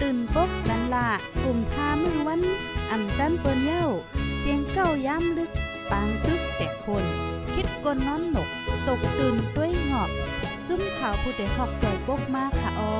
[0.00, 1.08] ตื่นปกกันละ
[1.42, 2.42] กลุ่มท่ามือวัน
[2.90, 3.86] อันจันเปิ้นเย้า
[4.38, 5.50] เสียงเก้าย้ำลึก
[5.90, 7.04] ปางตึกแต่คน
[7.54, 8.48] คิดกนนอนหนก
[8.86, 10.10] ตกตื่นด้วยหงอบ
[10.68, 12.92] จุ้มข่าวผู้เดหอกใจปกมากค่ะออ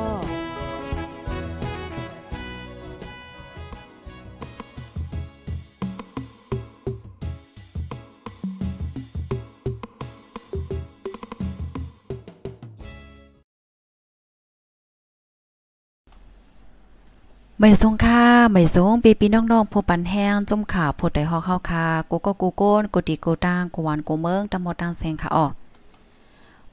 [17.62, 25.46] ไม่ทรงค่าไม่ทรงปีปีน้องๆผู้ปันแห้งจมข่าวผู้ใดฮอกเข้าคากูก็กูโก้นกูตีกูตางกูหวานกูเมืองตำหมดตางเสงค่ะออ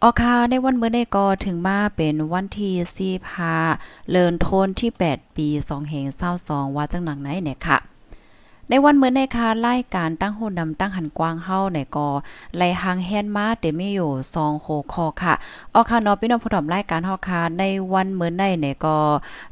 [0.01, 3.55] ออค่ะในวันเมื่อได้ก็ถึงมาเป็นวันที่สี่พา
[4.09, 7.77] เลินโทนที่ 8 ปี2เหงเศร้าสองว่าจังหนังไหนเนี่ยค่ะ
[8.69, 12.09] ในวันเมื่อในคาไล่การตั้งโหดำตั้งหันกว้างเฮาในกอ
[12.57, 15.33] ไล่หางแฮนมาเตมีอยู่2โคคอค่ะ
[15.73, 18.95] ออค่ะเนาะพี่น้องผู้ถมรายการเฮาค่ะในวันเมื่อในในี่ยก็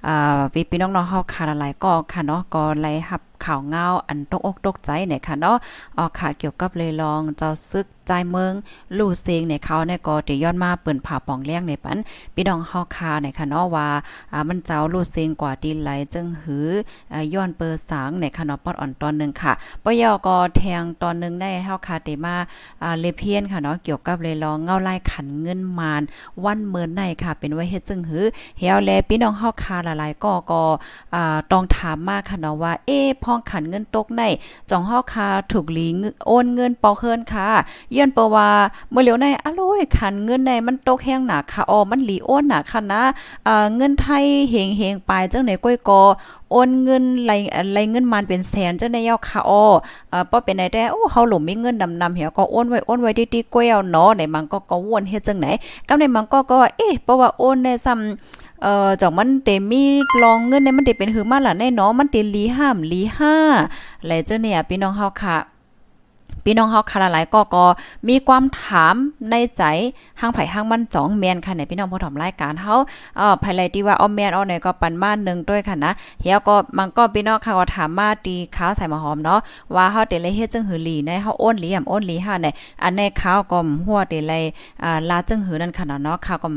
[0.08, 5.58] อ่าพี่พี่น้องๆเฮาค่ะหลายก็ค่ะเนาะก็ไล่รับข่าวเงาอันตกอกตกใจเนี่ยค่ะเนาะ
[5.98, 8.54] ออกค่ะเกี่ยวกับเลยลองเจ้าซึกใจเมือง
[8.98, 11.98] ลู่เซิงในเขาเนี่ยก็จะย้อนมาเปิ้นผ่าป่องเลี้ยงในปัน
[12.36, 13.88] พี่น้องเฮาคาในค่ะเนาะว่า
[14.34, 16.68] อ่ามันเจ้าลู่เซิงกว่าดีไหลจึงหือ
[17.14, 22.36] อ่าย้อนเปิดสางในค่ะเนาะปอดอ่อนตอนนึงค่ะปยอก็แทงตอนนึงได้เฮาคาเตมา
[22.84, 26.02] อ่าเลเพียนค่ะเนาะเกี่ยวกับเลยลองเงาไลายขันเงินมาน
[26.44, 28.26] วันเมินในค่ะ เป็นไว้เฮ็ดจึงหือ
[28.60, 30.62] เฮียวแลพี่น้องเฮาคาหลายๆก็ก็
[31.16, 34.22] อ่าต้องถามมากค่ะเนาะว่าเอ๊พองขันเงินตกใน
[34.70, 35.88] จ่องเฮาคาถูกหลี
[36.28, 37.48] โอนเงินปอเคินค่ะ
[37.92, 38.50] เยื่อนปว่า
[38.92, 43.04] เมื่อเหลียวในอร่อยขันเงินในมันตกแห้งหนาค่ะอ๋อมันหลีโอนหนาค่ะนะ
[43.48, 46.02] อ่าเงินไทยเฮงเฮงไปจังไหนก้อยกอ
[46.52, 47.32] โอนเงินไหล
[47.72, 49.66] ไหลเงินมันเป็นแสนจังได๋ยาค่ะอ้อ
[50.10, 55.48] เอ่อป้อเป็นไหนแต่โอ้เฮาหลมมีเงินนำๆเหี่ยก็โอนไว้โอนไว้ติๆก้อยเอาเนาะในมันก็ก็วนเฮ็ดจังไหน
[55.88, 59.84] กำในมันก็ก็เอ๊ะเพราะว่าโอนได้ซ้ำ เอ่อจองมันเตมี
[60.24, 63.36] ลองเงินเนี่ยมันเตเป็นหือมาล่ะแน่เนาะมันเตลีห้ามลีห้า
[64.06, 65.38] และเจ้าเนี่ยพี่น้องเฮาค่ะ
[66.48, 67.66] พี่น้องเฮาคาหลายก็ก็
[68.10, 68.96] มีความถาม
[69.32, 69.64] ในใจ
[70.20, 72.76] ห้างไผ่ห้างมันจ่องแมนค่ะในพี่น้องผู้ถมรายการเฮา
[73.18, 75.92] เอ่อภายไลที่ว่าออมแม่นอ้อไหนก็ปันมาหนึ่งด้วยค่ะนะ
[76.22, 79.40] เฮียก็มันก็พี่น้องค่ะก็ถามมาตีข้าวใส่มาหอมเนาะ
[79.76, 82.48] ว่าเฮาเตเลยเฮ็ดจังหือหลีในเฮาโอนหลียำโอนหลีห้าใน
[82.84, 84.44] อันในข้าวก็หัวเตเลย
[84.84, 86.50] อ่าลาจังหือนั่นค่ะเนาะข้าวก็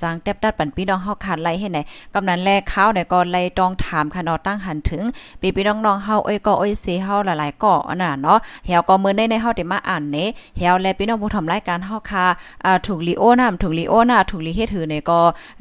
[0.00, 1.78] จางแตบตัดปันพี่น้องเฮาขาดไล่ให้ไหน
[2.14, 5.02] กำนันแลข้าวเนี่ยก็ไล่ต้องถามค่ะเนาะตั้งหันถึง
[5.40, 7.72] พี่พี่น้องๆเฮาเอ้ยก็เอ้ยเสเฮาหลายๆก็
[8.02, 10.18] น่ะเนาะเฮียก็มื้อในในเฮาได้มาอ่านเน
[10.58, 12.26] เฮาและพี่น้องผู้ทำรายการเฮาค่ะ
[12.64, 15.18] อ่าถูกลีโอนะถูกลีโอนะถูกลีเฮ็ดถือเนี่ยก็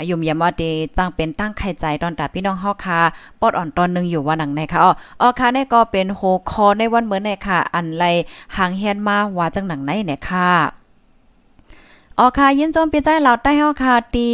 [0.10, 0.64] ยุ่มยามว่าเด
[0.98, 3.00] จังเป็นตั้งไข่ใจตอนตาพี่น้องเฮาค่ะ
[3.40, 4.92] ปอดอ่อนตอนนึงอยู่ว่าหนังในค่ะอ๋อ
[5.22, 8.04] อ๋อค่ะนี่ก็เป็นโฮคอในวันเหมือนในค่ะ อันไร
[8.56, 10.83] หางเฮียนมาว่าจังหนังไหนเนี่ยค่ะ
[12.20, 14.28] ออค่ะยินจมปีใจเราได้เฮาค่ะตี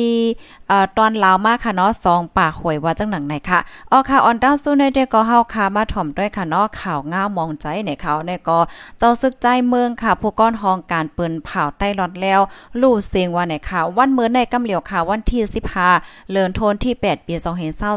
[0.68, 3.60] เอ่อตอนลาวมาค่ะเนาะ2ปากหวยว่าจังหนังไหนค่ะ
[3.92, 8.60] ออค่ะออนดาวสู้ในเด็กก็เฮาค่ะมาถ่อมด้วยค่ะเนาะข่าวง่ามองใจในเขาเนี่ยก็
[9.00, 12.40] เจ้าซึกใจเมืองค่ะ ผู้ก้อนห้องการเปินเผาใต้รอดแล้ว
[12.82, 15.42] ลู่เสียงว่าไหนค่ะวันเมื่อในกำเหลียวค่ะวันที่
[15.88, 17.34] 15เลินโทนที่ 8 ปี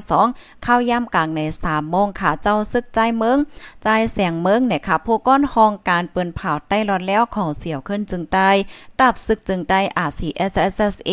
[0.01, 3.39] 2022เข้าย่ำกลางใน3โมงค่ะเจ้าซึกใจเมือง
[3.83, 8.51] ใจแสงเมืองเนี่ยค่ะ ผู้ก้อนห้องการเปินเผาใต้รอดแล้วของเสี่ยวขึ้นจึงได้
[9.01, 11.11] ตับซึกจึงได้ RCSSA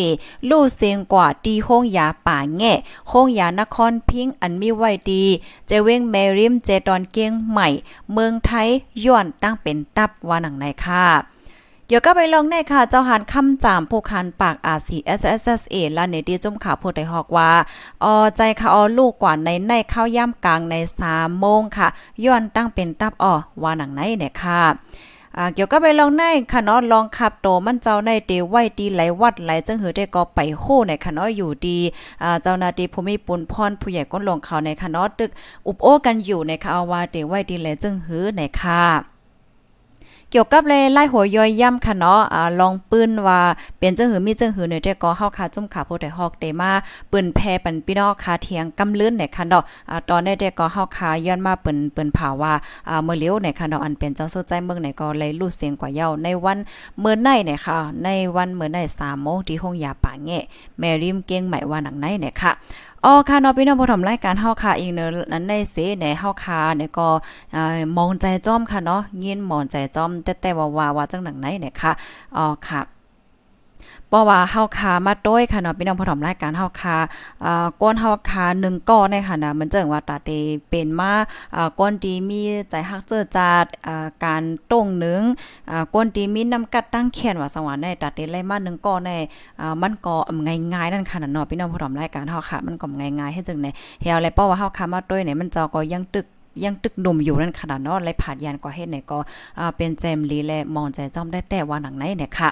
[0.48, 2.72] ลู่เสียงกว่าดีห้องยาป่าแง่
[3.12, 5.24] ห้องยานครพิงอันมีไว้ดี
[5.66, 7.68] เจเวงเมริมเจตอนเกียงใหม่
[8.12, 8.68] เมืองไทย
[9.04, 11.06] ย้อนตั้งเป็นตับว่าหนังในค่ะ
[11.86, 17.50] เดี๋ยวก็ไปลองในค่ะ เจ้าหานคำจามผู้คันปาก RCSSA และในดีจุ่มข่าวผู้ใดฮอกว่า
[18.04, 20.74] ออใจค่ะออลูกกว่าในในข้าวย่ำกลางใน
[21.08, 21.88] 3โมงค่ะ
[22.24, 24.62] ย้อนตั้งเป็นตับอ้อว่าหนังไหนเนี่ยค่ะ
[25.36, 31.78] อ่าเกี่ยวกับไปลองในค่ะเนาะลองขับโตมันเจ้าในเตไว้ดีไหลวัดไหลจังหือได้ก็ไปโคในค่ะเนาะอยู่ดี
[32.22, 35.30] อ่าเจ้านาดีภูมิปุนพรผู้ใหญ่ก้นลงเขาในค่ะเนาะตึก
[35.66, 39.19] อุบโอกันอยู่ในค่ะว่าเตไว้ดีไหลจังหือในค่ะ
[40.32, 43.40] เกี่ยวกับเลยไล่หัวย่อยย่ำค่ะเนาะอ่าลองปืนว่า
[43.78, 46.70] เป็นจังหือมีจังหือเนี่ยแต่ก็เฮาค่ะจุ่มขาผู้ใดฮอกเตมา
[47.10, 52.52] ปืนแพปันพี่น้องค่ะเทียงกำลื่นเนี่ยค่ะเนาะอ่าตอนนี้แต่ก็เฮาค่ะย้อนมาเปิ้นเปิ้นผ่าว่า
[52.88, 56.58] อ่าเมื่อเลี้ยวเนี่ยค่ะเนาะอันเป็นเจ้าสู้ใจเมืองเนี่ยก็เลยรู้เสียงกว่าเย้าในวัน
[57.00, 60.38] เมื่อไหนเนี่ยค่ะในวันเมื่อไหน3โมงที่ห้องยาป่าแง่
[60.78, 62.52] แม่ริมเกียงใหม่ว่าหนังไหนเนี่ยค่ะ
[63.04, 67.08] อ๋อค่ะเนาะพี่น้องผู้ชมรายการเฮาค่ะอีกเนอนั้นในเสในเฮาค่ะเนี่ยก็
[67.96, 71.92] มองใจจ้อมค่ะเนาะยินมองใจจ้อมแต่แต่วาว่าว่าจังหนังไหนเนี่ยค่ะ
[72.36, 72.80] อ๋อค่ะ
[74.10, 76.96] เพราะว่าเฮาคามาต้วยค่ะเนาะพี่น้องผู้ชมรายการเฮาคา
[77.44, 80.30] อ่าก้นเฮาคา1ก้อนเนี่ยค่ะนะมันเจิงว่าตาเต
[80.68, 81.12] เป็นมา
[81.56, 82.40] อ่าก้นดีมี
[82.70, 85.22] ใจฮักเจอจาดอ่าการต้งหนึง
[85.70, 89.10] อ่าก้นดีมีน้ำกัดตั้งเขียนว่าสวรรค์ในตาเตไล่มา1ก้อนใน
[89.60, 90.14] อ่ามันก็
[90.46, 93.70] ง่ายๆนั่นค่ะเนาะพี่น้องผู้ชมรายการเฮาค่ะมันก็ง่ายๆให้จังได๋
[94.02, 96.26] เฮาเลยเพราะว่าเฮาคามาต้วยเนี่ยมันจ้าก็ยังตึก
[96.64, 99.18] ยังตึกหนุ่มอยู่นั่นขนาดเนาะไรผาดยานกว่าเฮ็ดเนี่ยก็
[99.76, 102.48] เป็นแจมลีและมองใจจ้อมได้แต่ว่าหนังไหนเนี่ยค่ะ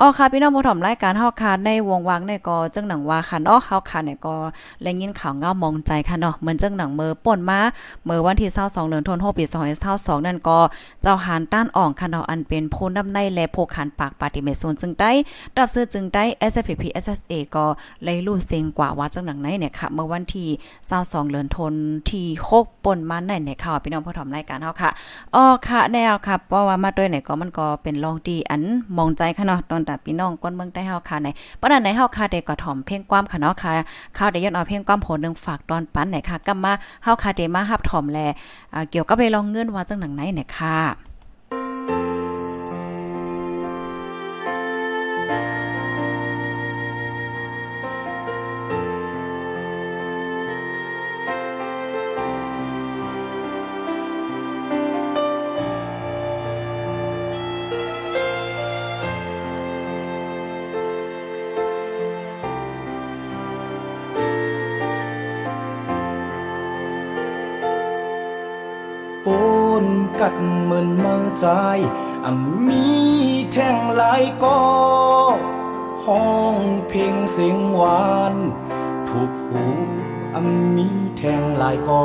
[0.00, 4.34] อ๋อค่ะพี่น้องผู้ชมรายการเฮาค่ะในวงวางเนี่ยก็จังหนังว่าค่ะเนาะเฮาค่ะเนี่ยก็
[4.82, 7.60] แลยินข่าวเงามองใจค่ะเนาะเหมือนจังหนังเมือป่นมา
[8.04, 9.44] เมื่อวันที่22เดือนธันวาคมปี
[9.86, 10.58] 2022นั่นก็
[11.02, 15.12] เจ้าหานต้านอ่องค่ะเนาะอันเป็นผู้นำในและผู้ขันปากปาติเมโซนจึงได้
[15.58, 17.64] รับซื้อจึงได้ SPP SSA ก็
[18.04, 20.48] เลยรู้เสียงกว่าว่าจังหนังไหนเนี่ยค่ะเมื่อวันที่
[20.90, 21.74] 22เดือนธันวาคม
[22.10, 22.26] ที่
[22.58, 24.90] 6ป่นมาในเนี่ยค่ะพี่น้องผู้ถมรายการเฮาค่ะ
[25.34, 28.62] อ๋อค่ะแนวค่ะเพราะว่ามาด้วยไหนก็มันก็เป็นลองดีอัน
[28.96, 31.28] มองใจค่ะเนาะตอนแต่พี่น้องก้นเมืองใต้เฮาค่ะใน
[31.60, 33.72] ปานนั้นในเฮาค่ะเด็กก็ถอมเพ่งความค่ะเนาะค่ะ
[34.16, 36.72] ข้าวได้ย้อนเอาเพ่งความโหนึงฝากตอนปันไหนค่ะกลับมา
[37.04, 38.18] เฮาค่ะเดมาฮับถอมแล
[38.90, 41.09] เกี่ยวกับไปลองเงินว่าจังหนังไหนไหนค่ะ
[69.26, 69.28] ป
[69.82, 69.84] น
[70.20, 71.46] กัดเหมือนเมื่อใจ
[72.24, 72.86] อ่ำมี
[73.52, 74.60] แท่งหลายก็
[76.06, 76.56] ห้อง
[76.88, 78.34] เพลงเสียงหวาน
[79.08, 79.64] ถูกหู
[80.34, 80.88] อ่ำมี
[81.18, 82.02] แท่งหลายก็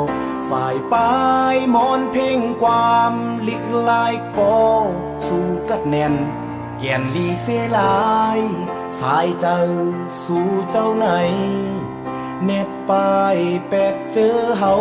[0.50, 1.14] ฝ่ายปลา
[1.54, 3.12] ยมอนเพลงความ
[3.48, 4.58] ลิกลายก็
[5.26, 6.14] สู้กัดแน่น
[6.78, 7.46] แก่นลีเส
[7.78, 8.06] ลา
[8.38, 8.40] ย
[9.00, 9.60] สายเจ้า
[10.24, 11.06] สู่เจ้าไหน
[12.44, 13.36] เน็บปลาย
[13.68, 14.74] แปดเจอเฮา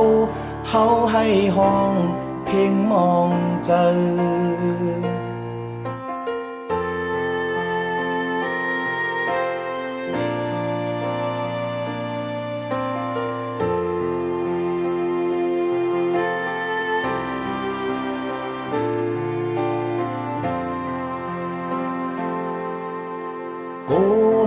[0.70, 1.26] เฮาให้
[1.58, 1.92] ห้อง
[2.46, 3.32] เพ่งมอง
[3.66, 3.86] เจอ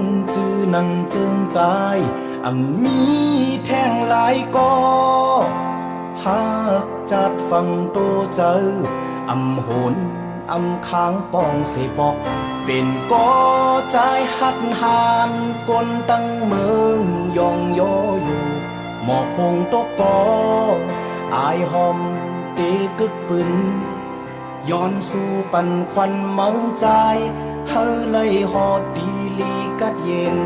[0.03, 0.05] น
[0.35, 1.61] จือนังจึงใจ
[2.45, 2.99] อ่ำมี
[3.65, 4.73] แท่งหลายก็
[6.25, 6.49] หา
[6.85, 8.65] กจัดฟังตัวเจอ
[9.31, 9.95] อำโหน
[10.53, 12.17] อำค้างป้องเสปอก
[12.65, 13.31] เป็นก็
[13.93, 13.99] ใจ
[14.37, 15.31] หัดหาน
[15.71, 17.03] กลตั้งเมือง
[17.39, 17.81] ยองโย
[18.25, 18.47] อยู่
[19.05, 20.19] หมอกคงตกกอ
[21.35, 21.99] อายหอม
[22.55, 22.59] เต
[22.99, 23.51] กึกปึน
[24.71, 26.51] ย้อนสู่ปันควันเมา
[26.81, 26.87] ใจ
[27.69, 27.75] เฮ
[28.11, 30.39] เลยหอดดีลีกัดเย็น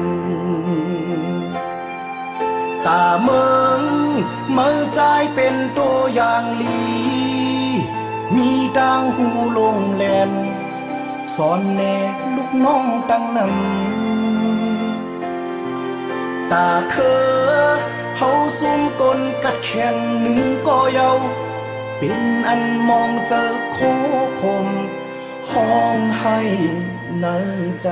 [2.86, 4.01] ตาเมือง
[4.56, 5.00] มื่อใจ
[5.34, 6.82] เป็นตัวอย่างลี
[8.34, 9.28] มีดังหู
[9.58, 10.30] ลงแลน
[11.36, 11.96] สอนแน่
[12.36, 13.72] ลูกน้องตั้งนำ
[16.52, 17.20] ตาเคอ
[18.18, 21.10] เฮาซุ่มกลกัดแขนหนึ่งก็เยา
[21.98, 23.78] เป็นอันมองเจอโค
[24.40, 24.66] คม
[25.50, 26.38] ห้องให้
[27.20, 27.26] ใน
[27.82, 27.88] ใจ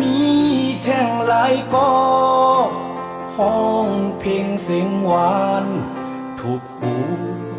[0.00, 0.18] มี
[0.82, 1.92] แท่งหลายก็
[3.36, 5.64] ห้องเพลงเสียงหวาน
[6.40, 6.94] ถูกหู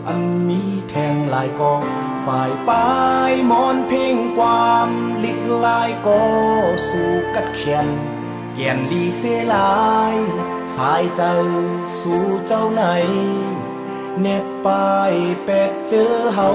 [0.08, 1.76] อันมีแท่งหลายก็
[2.26, 2.94] ฝ่ายปลา
[3.30, 4.90] ยมอนเพลงความ
[5.24, 6.24] ลิกลายก็
[6.90, 7.88] สู่กัดแขน
[8.56, 9.24] แก่นลีเส
[9.54, 9.76] ลา
[10.14, 10.16] ย
[10.76, 11.38] สายเจ้า
[12.00, 12.84] สู่เจ้าไหน
[14.20, 15.14] เน็บปลาย
[15.46, 16.50] แปดเจอเฮา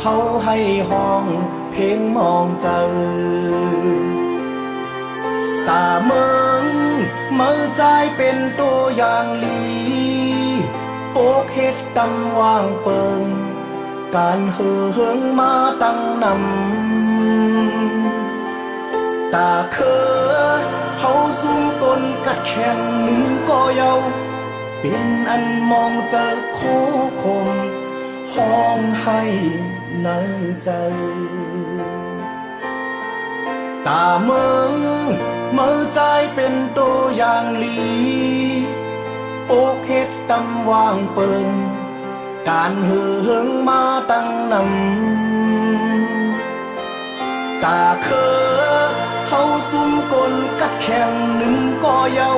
[0.00, 0.14] เฮา
[0.44, 0.56] ให้
[0.90, 1.24] ห้อง
[1.70, 4.24] เพลงมองเจอ
[5.68, 6.64] ตาเมือง
[7.34, 7.82] เมื่อใจ
[8.16, 9.64] เป็นตัวอย่างลี
[11.12, 13.22] โปกเฮ็ดตำวางเปิง
[14.16, 15.52] การเหือเฮืองมา
[15.82, 16.34] ตั้งนำ
[19.34, 20.04] ตาเคอ
[21.00, 21.04] เฮ
[22.50, 23.94] ข็งหนึ่งก็เยา
[24.80, 26.60] เป็นอันมองเจอโค
[27.22, 27.48] คม
[28.34, 29.22] ห้องให้
[30.02, 30.08] ใน
[30.64, 30.70] ใจ
[33.86, 34.72] ตาเมือง
[35.52, 36.00] เมื่อใจ
[36.34, 37.78] เป็นตัวอย่างลี
[39.48, 41.48] โอกเฮ็ดตำวางเปิง
[42.48, 45.24] การเหืองมาตั้งนำ
[47.64, 48.32] ตาเคอ
[49.28, 52.32] เฮาซุ่มกลกัดแข่งหนึ่งก็เยา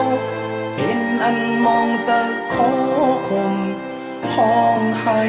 [0.77, 2.19] เห็นอันมองจะ
[2.51, 2.57] โค
[3.29, 3.53] คม
[4.35, 5.23] ห้องให้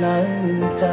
[0.00, 0.06] ใน
[0.78, 0.84] ใจ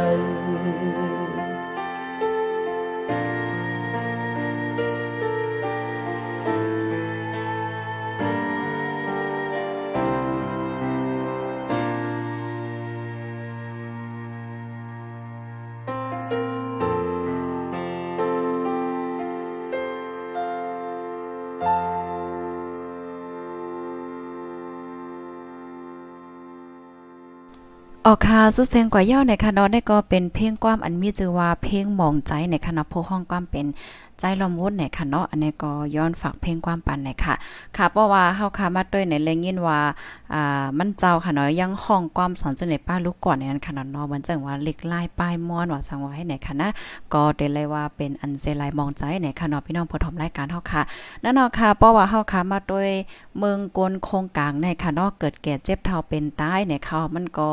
[28.44, 33.66] ค่ะสุดเสียงกว่าเย้าในค่ะเนาะได้ก็เป็นเพลงความอันมีชื่อว่าเพลงมองใจในคณะผู้ห้องความเป็น
[34.22, 37.34] ใจลมวุดในค่ะเนาะอันนี้ก็ย้อนฝากเพลงความปันในค่ะ
[37.78, 39.80] ค่ะเพราะว่าเฮาค่ะมาด้วยในเลงยินว่า
[40.34, 46.70] อ่ามันเจ้าค่ะเนาะยังห้องความสอนจนในป้าลูกก่อนในนั้นค่ะเนาะมันจังว่าเล็กลายป้ายม้อนว่าสังว่าให้ไหนค่ะนะ
[47.14, 50.82] ก็ได้เลยว่าเป็นอันเซลายมองใจในค่ะเนาะพี่น้องผู้ชมรายการเฮาค่ะ
[51.24, 52.90] นั่นเนาะค่ะเพราะว่าเฮาค่ะมาด้วย
[53.38, 57.50] เมืองกลโคงกลางในค่ะเนาะเกิดแก่เจ็บเท่าเป็นตายในเขามันก็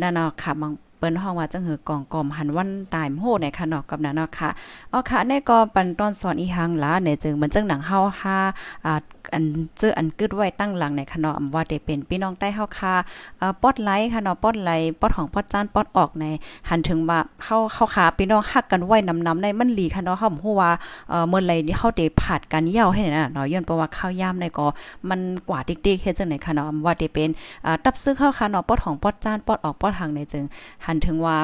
[0.00, 4.48] นั่นเนาะค่ะบาง ปิ้นห้องว่าจังหือกองกอมหันวันตายโหในค่ะเนาะกับนั้นเนาะค่ะ
[4.92, 8.36] อ๋อค่ะในก็ปันต้อนสอนอีหังหลาในจึงมันจังหนังเฮาหา
[8.84, 9.00] อ่า
[9.34, 9.44] อัน
[9.78, 12.94] เจออันกึดไว้ตั้งหลังในค่ะเนาะว่าได้เป็นพี่น้องใต้เฮาค่ะ
[13.38, 16.24] เอ่อปอดไลค่ะเนาะปอดไลปอดของปอดจานปอดออกใน
[16.68, 20.70] หันถึงว่าเฮาเฮาขาพี่น้องฮักกันไว้นำๆในมันหลีค่ะเนาะเฮาฮู้ว่า
[21.10, 24.66] เอ่อเมื่อไรนี่เฮาได้ผาดกันยาวให้น่ะเนาะย้อนเพราะว่าข้าวยามในก็
[25.08, 27.30] มันกว่าติ๊กๆเฮ็ดจังได๋ค่ะเนาะว่าได้เป็น
[27.66, 30.44] อ่าตับซึกเฮาค่ะเนาะปอดของปอดจานปอดออกปอดทางในจึง
[30.86, 31.38] หันถึงว่า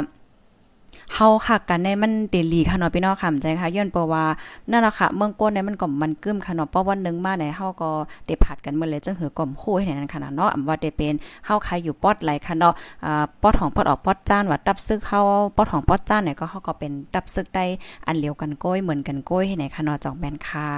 [1.15, 4.25] เฮาคักกันในมันเดลีค่ะเนาะพี่น้องค่ะใจค่ะย้อนเพระว่า
[4.71, 7.91] นั่นล่ะค่ะ เมืองก้นในมันก็มันกึ้มค่ะเนาะเพราะวันนึงมาในเฮาก็
[8.27, 11.15] ได้ผัดกันเมื่อเลยจังหือก่อมโหให้นั่นค่ะเนาะอำว่าได้เป็น
[11.47, 12.75] เฮาใครอยู่ปอดไหลค่ะเนาะ
[13.05, 15.21] อ่าปอดของปอดออกปอดจ้านว่าตับซึกเฮา
[15.57, 17.65] ปอดของปอดจ้านเนี่ยก็เฮาก็เป็นตับซึกได้
[18.07, 20.69] อันเลียวกันก้อยเหมือนกันก้อยให้ไหนค่ะเนาะจองแม่นค่ะ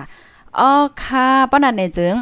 [0.59, 0.71] อ๋อ
[1.05, 2.15] ค่ะป้อนั้นในจึง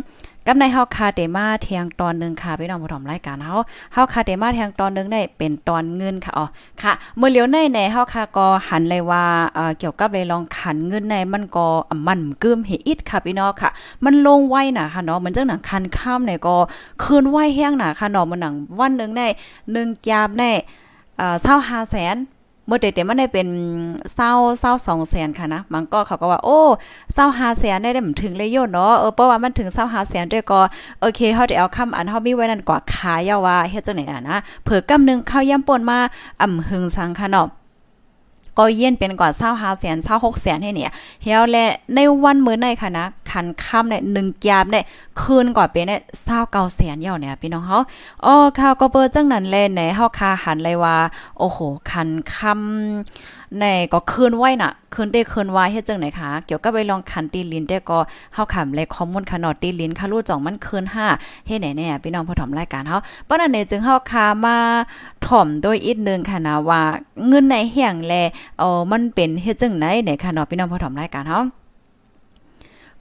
[0.50, 3.56] กับในเฮาคาเตมาเทียงตอนนึงค่ะพี่น้องผู้ชมรายการเฮา
[3.92, 6.46] เฮาคาเตมาเทียงตอนนึงได้เป็นตอนเงินค่ะอ๋อ
[6.82, 9.24] ค่ะเมื่อเลียวในในเฮาคาก็หันเลยว่า
[9.54, 11.66] เอ่อเกี่ยวกับเลยลองขันเงินในมันก็
[12.06, 13.70] มันกึมเฮอิดค่ะพี่น้องค่ะ
[14.04, 16.56] มันลงไว้น่ะค่ะเนาะมันจังหนังคันข้ามเนี่ยก็
[17.02, 19.26] คืนไว้แห้งน่ะค่ะเนาะมันหนังวันนึงได้
[19.66, 20.50] 1จามได้
[21.18, 22.16] เอ่อ25แสน
[22.68, 23.48] เมื่อเด็มันได้เป็น
[24.14, 26.60] เศร้าเศร้าสองแสนค่ะนะมันก็เขาก็ว่าโอ้
[27.14, 30.60] เศร้าหาแสนได้ได้ถึงเลยโยนเนาะเออเพราะว่ามันถึงเศร้าหาแสนด้วยก็
[31.00, 35.98] โอเคเขาจะเอาคำอันเขามีไว้นั่นกว่าขายาว่าเฮ็ดจังไหนน่ะนะเผื่อกำนึงข้าวย่ำป่นมา
[36.40, 37.48] อ่ำหึงสังค่ะเนาะ
[38.58, 40.90] ก็เย็นเป็นกว่าเศร้าหาแสนเศร้าหกแสนให้เนี่ย
[41.22, 44.84] เฮียวและในวันมื้อในค่ะนะคันค่ำเนี่ยหนึ่งยามเนี่ย
[45.20, 47.78] คืนกว่าเป็นเนี่ยเศร้าเก้าแสนเหี่ยวเนี่ยพี่น้องเฮา
[48.24, 50.96] อ๋อข่าวก็เปิดจังนั้นแลในเฮาคาหันเลยว่า
[51.38, 51.58] โอ้โห
[51.90, 57.98] คันค่ำในก็คืนไว้น่ะคืนได้คืนไว้เฮ็ดจังไหนคะเกี่ยวกับไปลองคันตีลินได้ก็
[58.34, 60.84] เฮาขำเลยข้อมูลขนอดตีลินค่ะรู้จ่องมันคืน
[61.16, 64.56] 5เฮ็ดไหนแน่พี่น้องผู้ถมรายการเฮาปานนั้นเนี่ยจึงเฮาคามา
[65.26, 66.82] ถ่อมโดยอีกนึงค่ะนะว่า
[67.28, 68.14] เงินในแห่งแล
[68.58, 71.40] เออมันเป็นเฮ็ดจังไหนไหนค่ะเนาะพี่น้องผู้ถมรายการเฮา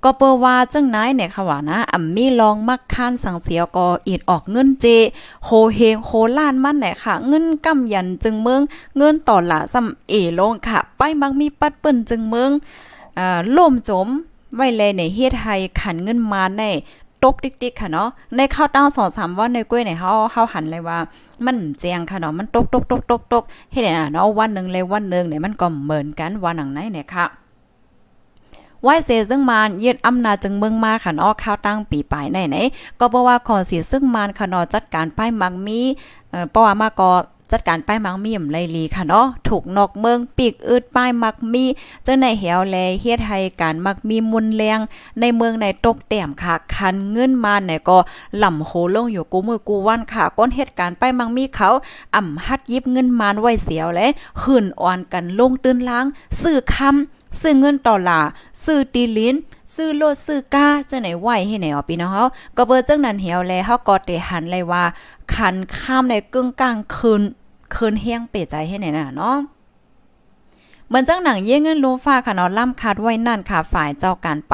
[0.04, 4.86] ก็เปว่าจังไหนเนี่ยค่ะว่านะอ่ำมีลองมักค้านสังเสียก็อีดออกเงินเจ
[5.46, 8.62] โฮเฮงโฮล้านมันเนี่ยค่ะ เงินกำยันจึงเมือง
[8.98, 12.52] เงินต่อละซำเอลงค่ะ ไปมักมีปัดเปิ้นจึงเมือง
[13.18, 14.08] อ่าล่มจม
[14.56, 16.64] ไว้แลในเฮ็ดให้ขันเงินมาใน
[17.24, 20.98] ตกติ๊กๆค่ะเนาะในข้าวต้าสองสามวันในกล้วยเนี่ยเฮาเฮาหันเลยว่า
[21.46, 27.26] มันแจงค่ะเนาะมันตกตกตกตกตกเฮ็ดน่ะเนาะวันนึงเลยวันนึงเนี่ยมันก็เหมือนกันวันหนังไหนเนี่ยค่ะ
[28.84, 32.58] ไว้เสซึ่งมานยึดอำนาจจึงเมืองมาค่ะเนาะข้าวตั้งปีปลายไหนไหน
[33.00, 35.80] ก็เพราะว่าขอเสียซึ่งมานค่ะเนาะจัดการป้ายมังมี
[36.30, 37.12] เอ่อเพราะว่ามาก็
[37.52, 41.66] จัดการป้ายมังมีมไลลีค่ะเนาะถูกนอกเมืองปีกอึดป้ายมักมี
[42.06, 44.80] จังในเหวแลเฮ็ดให้การมักมีมุนแรง
[45.20, 47.98] ในเมืองในตกแต้มค่ะ คันเงินมาเนี่ยก็
[48.44, 51.70] ลำโหลงอยู่กูมือกูวันค่ะก้นเหตุการณ์ป้ายมังมีเขา
[52.16, 54.08] อ่ำฮัดยิบเงินมานไว้เสียวและ
[54.42, 56.06] หื่นอ่อนกันลงตื้นล้าง
[56.42, 58.22] ซื้อคำ ซื้อเงินต่อลา
[58.64, 59.36] ซื้อตีลิ้น
[59.76, 62.26] ซื้อโลดซื้อก้าจังไหนไหวให้ไหนอ๋อพี่น้องเฮา
[62.58, 64.84] ก็เบอร์จังนั้นเหี่ยวแลเฮาก็เตหันเลยว่า
[65.34, 67.22] คันข้ามในกึ่งกลางคืน
[67.76, 69.38] คืนเฮียงเปใจให้ไหนน่ะเนาะ
[70.92, 74.54] มือนจังหนังเย่เงินลูฟ้าค่ะเนาะล่ำคาดไว้นั่นค่ะฝ่ายเจ้าการไป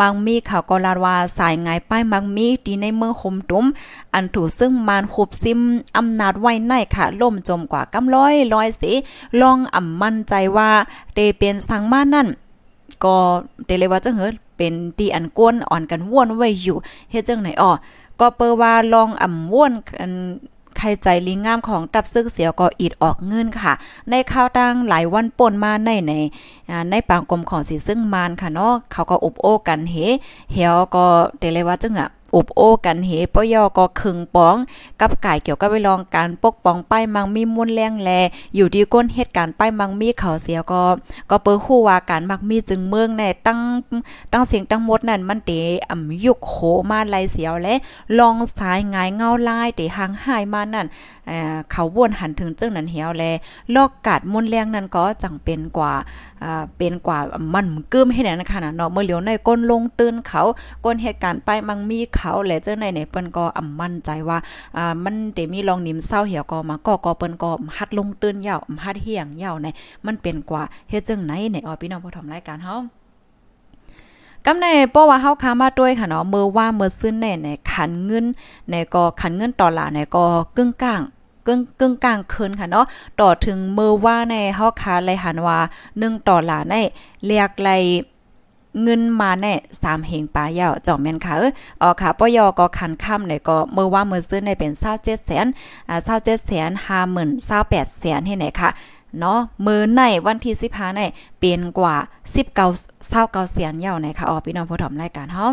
[0.00, 3.66] มังมีข่าวก็ลาว่าสายงายป้ายมังมีที่ในเมืองหมตุ้ม
[4.14, 5.60] อันถูกซึ่งมานคุบซิม
[5.96, 8.92] อำนาจไว้ในค่ะล่มจมกว่ากำร้อยร้อยสิ
[9.40, 10.70] ลองอ่ำมั่นใจว่า
[11.14, 12.28] เตเป็นสังมานั่น
[13.04, 13.16] ก็
[13.64, 16.76] เตเลยว่าจังเหิเป็นตีอันก้นอ่อนกันว่วนไว้อยู่
[17.10, 17.70] เฮ็ดจังไหนอ้อ
[18.20, 20.12] ก็เปอว่าลองอ่ำว่วนกัน
[20.78, 23.72] ใครใจลิงงามของตับซึกเสียวก็อีดออกเงินค่ะ
[24.10, 26.12] ในข่าวตั้งหลายวันป่นมาในใน
[26.90, 29.96] ในปางกรมของสีซึ่งมานค่ะเนาะเขาก็อบโอ้กันเฮ
[30.52, 31.04] เหียวก็
[31.38, 34.56] เตเลยว่าจังอะ อุบโอ้กันเหปยอก็คึงป้อง
[35.00, 38.10] กับกายเกี่ยวกับไปลองการปกป้องป้ายมังมีมุนแรงแล
[38.56, 40.82] อยู่ที่ก้นเหตุการณ์ป้ายมังมีเขาเสียก็
[41.30, 43.60] ก็เปิ้ฮู้ว่าการมักมีจึงเมืองในตั้ง
[44.32, 45.50] ตั้งเสียงตั้งหมดนั่นมันเต
[45.90, 46.54] อ่ำยุกโข
[46.90, 47.74] มาไลเสียวและ
[48.18, 50.86] ลองสายงายเงาลายเตหางหายมานั่น
[51.72, 53.24] เขาบวนหันถึงจึงนั้นเหี่ยวแล
[53.74, 55.92] ลอกกาดมุนแรงนั้นก็จังเป็นกว่า
[56.76, 57.18] เป็นกว่า
[57.54, 60.42] มันกึ้มให้แน่นะคะเนาะเมื่อเหลียวในก้นลงตื่นเขา
[60.84, 64.38] ก้นเหตุการณ์ไปมังมีเขาและเจ้าในในเปิ้นก็อ่ำมั่นใจว่า
[64.76, 69.66] อ่ามันเดมีลองนิมเศร้าเหี่ยวก็มาก็ก็เปิ้นก็ฮัดลงตื่นยาวฮัดเฮียงยาวใน
[70.06, 72.76] มันเป็นกว่าเฮ็ดจังไหนในออพี่น้องผู้ทำรายการเฮา
[74.46, 78.26] กำในป้อว่าเฮาค้ามาด้วยค่ะเนาะเมื่อว่าเมื่อซื้อแน่ในขันเงิน
[78.70, 80.24] ในก็ขันเงินต่อหลาในก็
[80.56, 81.02] กึ่งกลาง
[81.46, 82.86] กึ่งกึ่งกลางคืนค่ะเนาะ
[83.20, 85.58] ต่อถึงเมื่อว่าในเฮาค้าไลหันว่า
[85.92, 86.74] 1ต่อหลาใน
[87.26, 87.70] เรียกไล
[88.82, 91.52] เงินมาแน่สามเหงปลายาจ่อมแม่นค่ะ เออ
[91.82, 95.46] ออค่ะปยอก็คันค่ำเนี่ยก็เมื่อว่าเมื่อซื้อในเป็น27แสน
[95.88, 96.70] อ่า27แสน
[97.14, 98.70] 50,000 28แปดแสนให้ไหนค่ะ
[99.18, 101.00] เนาะมือในวันที่15ใน
[101.40, 101.96] เป็นกว่า
[102.56, 102.68] 19
[103.12, 105.48] 29แสนเยาในค่ะอ๋อพี่น้องผู้ถมรายการเฮา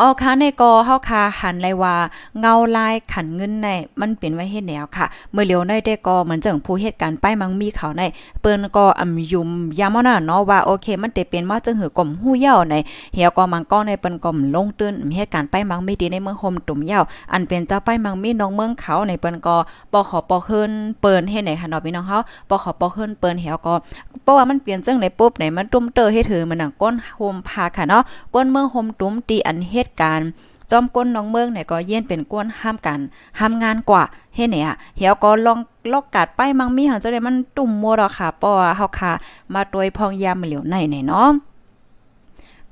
[0.00, 1.94] ออค่ะในกอเฮาค่ะหันเลยว่า
[2.40, 3.68] เงาลายขันเงินใน
[4.00, 8.02] มันเป็นไว้เฮ็ดแนวค่ะ เมื่อเลียวในได้ก็เหมือนจังผู้เหตุการณ์ป้ายมังมีเขาใน
[8.40, 12.74] เปิ้นก็อำยุมยามอน่ะเนาะว่าโอเค มันได้เป็นมาจังหือกลมหู้เหี่ยวใน
[13.14, 19.56] เหี่ยวก็มังก็ในเปิ้นก็ลงตื้นเหตุการณ์ป้ายมังมีดีในเมืองโฮมตุ่มเหี่ยวอันเป็นเจ้าป้ายมังมีน้องเมืองเขาในเปิ้นก็
[19.92, 22.18] บ่ขอปอเฮินเปิ้นเฮ็ดไหนค่ะเนาะพี่น้องเฮา
[22.48, 23.74] บ่ขอปอเฮินเปิ้นเหี่ยวก็
[24.22, 28.02] เพราะว่ามันเปลี่ยนจังในปุ๊บไหนมันตุ้มเตอให้ถือมันหนังก้นโฮมพาค่ะเนาะ
[28.34, 30.28] ก้นเมืองโฮมตุ้มตีอันเหตุการณ์
[30.70, 33.00] จอมก้นน้องเมืองเนี่ยก็เย็นเป็นก้นห้ามกัน
[33.38, 34.02] ห้ามงานกว่า
[34.34, 35.58] เฮ็ดเนี่ยเหี่ยวก็ลอง
[35.92, 39.12] ลอกกัดไปมังมีหันจะได้มันตุ่มมัวดอกค่ะป้อเฮาค่ะ
[39.54, 41.30] มาตวยพองยามเหลียวในไหนเนาะ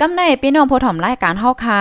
[0.01, 1.81] กำในพี่น้องผู้ถมรายการเฮาค่ะ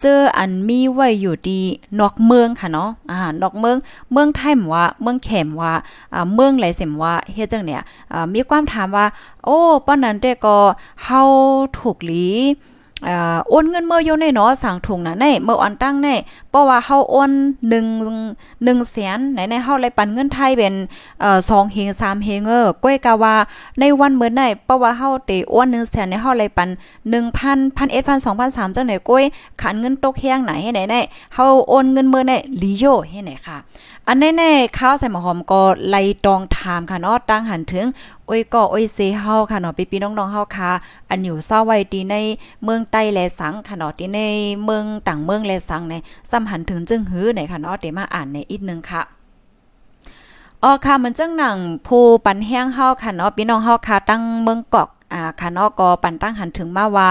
[0.00, 1.60] เจออันมีไว้อยู่ดี
[2.00, 3.76] นอกเมืองค่ะเนาะอ่านอกเมือง
[4.12, 5.72] เมืองไทยว่าเมืองแขมว่า
[6.14, 9.06] อ่าเมืองไหลเสมว่าเฮ็ดจังเนี่ยอ่ามีความถามว่า
[9.44, 10.56] โอ้ป้อนนั้นแต่ก็
[11.04, 11.22] เฮา
[11.78, 12.26] ถูกหลี
[13.08, 16.08] อ่าโอนเงินเมื่ออยู่ในเนาะสั่งถุงน่ะในเมื่ออันตั้งใน
[16.54, 17.32] เพราะว่าเฮาโอน
[18.12, 20.74] 1 1แสนไหนในเฮาเลยปันเงินไทยเป็น
[21.20, 23.34] เอ่อ2เฮง3เฮงเออก้อยกะว่า
[23.80, 26.68] ในวันเมื่อไหนเพราะว่าเฮาเตโอน1แสนในเฮาเลยปัน
[27.14, 29.24] 1,000 1,100 2,000 3จังไหนก้อย
[29.60, 30.94] ขันเงินตกแฮงไหนให้ไหนใน
[31.34, 33.58] เฮาโอนเงินเมื่อไหนลีโยให้ไหนค่ะ
[34.08, 37.86] อันแน่ๆข้าวใส่หมอหอมก็ไล่ตองถามค่ะเนาะตั้งหันถึง
[38.26, 40.70] โอ้ยก็โอ้ยเซเฮาค่ะเนาะพี่ๆน้องๆเฮาค่ะ
[41.08, 42.14] อันอยู่เศร้าไว้ดีใน
[42.64, 44.20] เมืองใต้แลสังค่ะเนาะที่ใน
[44.64, 45.94] เมืองต่างเมืองแลสังใน
[46.30, 49.02] ซ้ำหันถึงจึงหื้อไหนค่ะเนาะเดี๋ยวมาอ่านในอีกนึงค่ะ
[50.62, 57.10] อ๋อค่ะมันจังหนังผู้ปันแห้งเฮาค่ะเนาะพี่น้องเฮาค่ะตั้งเมืองกอกอ่าค่ะเนาะก็ปันตั้งหันถึงมาว่า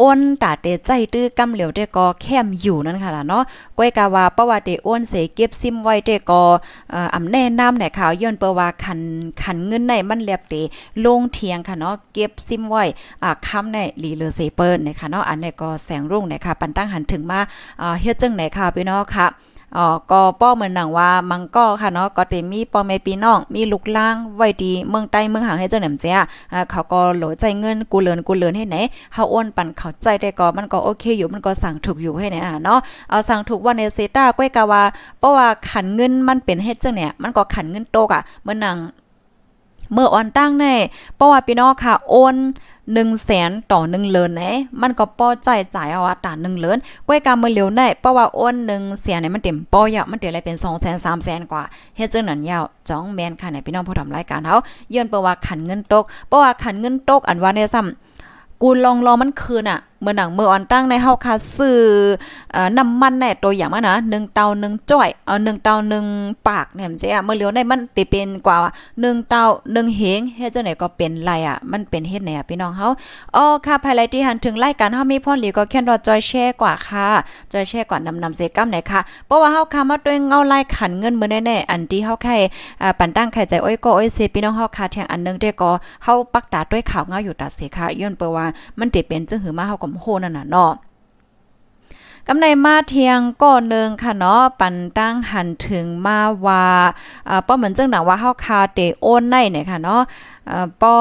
[0.00, 3.44] อ้นตาเตใจตื้อกำเหลียวเตกอแคมอยู่นั่นค่ะล่ะเนาะ
[3.76, 6.38] ก้อยกาว่าเพราะว่าเตอ้นเสเก็บซิมไว้เตกอ่
[6.92, 9.00] ออำแน่นำในข่าวย้อนเปว่าคัน
[9.42, 10.54] คันเงินในมันเรียบเต
[11.04, 12.84] ลงเทียงค่ะเนาะเก็บซิมไว้
[13.22, 17.40] อ่าค้ำในลีเลอเซเปิลนะคะเนาะอันนี้ก็แสงรุ่งนะคะปันตั้งหันถึงมา
[17.80, 19.26] อ่าเฮ็ดจังไหนค่ะพี่น้องค่ะ
[19.76, 26.16] อ๋อก็ป้อเหมือนหนังว่ามังก็ค่ะเนาะก็เตมีป้อแม่ปีน้องมีลูกล่างไว้ดีเมืองใต้เมืองหางให้เจ้าหนำเจ้า
[26.70, 28.76] เขาก็โหลใจเงินกูเลินกูเลินให้ไหน
[29.14, 32.78] เฮาอ้วนปั่นเข้าใจได้ก็มันก็โอเคอยู่มันก็สั่งถูกอยู่ให้ไหนอะเนาะ
[33.10, 34.82] เอาสั่งถูกว่าในเซต้าก้อยกาว่า
[35.18, 38.78] เพราะว่าขันเงินมันเป็นเฮ็ดจังเนี่ยมันก็ขันเงินโตกอะเมื่อนัง
[39.92, 40.74] เมื่ออ่อนตั้งแน่
[41.16, 42.34] เพราะว่าพี่น้องค่ะโอน
[42.92, 51.62] หนึ่งแสนต่อหนึ่งเลินนะมันก็ป้อใจจ่ายเอาอัตราหนึ่งเลินก้อยกามือเลียวได้เพราะว่าโอนหนึ่งแสนเนี่ยมันเต็มป้อยะมันเต็มอะไรเป็นสองแสนสามแสนกว่า
[51.96, 54.56] เฮ็ดจังนั้นยาวจ้องแมนค่ะไหนพี่น้องผู้ทำรายการเฮา
[54.90, 61.80] เยือนเปว่าขันเงินตกเพราะว่าขันเงินตกอันว่าเนี่ยซ้ำกูลองรอมันคืนอะเมื่อหนังเมื่ออ่อนตั้งในเฮาคาซื้อ
[62.54, 65.74] อน้ำมันแน่ตัวอย่างมานะ1เตา1จ้อยเอ่อ1เตา
[66.10, 68.56] 1ปากเนี่ยมันจะเมื่อเหลียวในมันติเป็นกว่า
[68.94, 72.88] 1เตา1เหงเฮ็ดจังไหนก็เป็นไรอะมันเป็นเฮ็ดไหนอะพี่น้องเฮา
[73.36, 77.06] อ๋อค่ะภายไลที่หันถึงรายการเฮามีพ่อหลีก็แค่นรอจอยแชร์กว่าค่ะ
[77.52, 82.36] จอยแชร์กว่านำนำเซกัมไหนค่ะเพราะว่าเฮาคามาด้วยเงาไล่ขันเงินมื้อแน่ๆอันที่เฮาแค่
[82.98, 85.70] ปันตั้งแค่ใจอ้อยก็อ้อยเซพี่น้องเฮาค่ะแทงอันนึงได้ก็
[86.04, 88.46] เฮาปักตาด้วยข่าวเงาอยู่ตาเสค่ะย้อนเปว่า
[88.78, 90.72] มันติเป็นจึงหือมาเฮาก็โหนั่นน่ะเนาะ
[92.28, 96.64] กำในมาเทียงก็เนึงค่ะเนาะปันตั้งหันถึงมาว่า
[97.28, 100.02] อ่าป้อเหมือนจังหนังว่าเฮาคาเตโอนในเนี่ยค่ะเนาะ
[100.80, 100.94] ปอ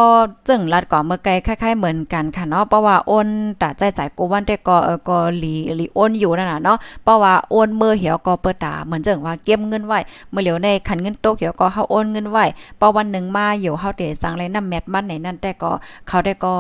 [0.48, 3.28] จึงรัดก่อเมื่อไกลคล้ายๆเหมือนกันค่ะเนาะเพราะว่าโอน
[3.62, 10.00] ตาใจจ่ายกูวันแต่ก็เออก็หลีหลีโอนอยู่นั่นน่ะเนาะเพราะว่าโอนเมื่อเหี่ยวก็เปิดตาเหมือนจังว่าเก็บเงินไว้
[10.32, 12.46] เมื่อเหลียวในขันเงินโตเหี่ยวก็เฮาโอนเงินไว้
[12.80, 15.72] พอวันหนึ่งมาอยู่เฮาเตจังเลยนำแมทมันในนั้นแต่ก็
[16.08, 16.54] เขาได้ก็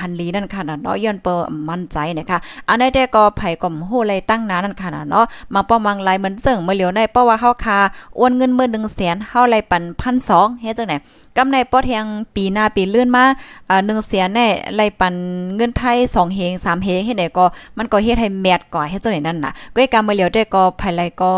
[0.04, 1.34] ันลีนั่นค่ะเนาะย้อนเปอ
[1.68, 7.78] มั่นใจนะคะอันนี้แต่ก็ไผก็ฮู้เลยตั้งนานนั่นค่ะเนาะมาป้อมังไลเหมือนจังเมื่อเหลียวในเพราะว่าเฮาคา
[8.16, 9.82] โอนเงินเมื้อ1แสนเฮาไลปัน
[10.22, 10.98] 1,200เฮ็ดจังได๋
[11.36, 12.04] กำในปอแทง
[12.36, 13.24] ปีหน้าปีเลื่อนมา
[13.70, 15.14] อ่า1เสียแน่ไล่ปัน
[15.56, 17.44] เงินไทย2เฮง3เฮงเฮ็ดไหนก็
[17.78, 21.32] มันก็เฮ็ดให้แมทก่อเฮ็ดจังได๋นั่นน่ะก้อยกามาเหลียวได้ก็ภายไลก็